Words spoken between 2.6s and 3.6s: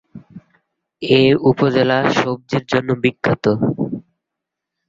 জন্য বিখ্যাত।